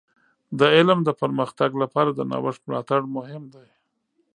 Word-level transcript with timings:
د 0.59 0.61
علم 0.75 0.99
د 1.07 1.09
پرمختګ 1.21 1.71
لپاره 1.83 2.09
د 2.13 2.21
نوښت 2.31 2.61
ملاتړ 2.69 3.01
مهم 3.15 3.43
دی. 3.55 3.69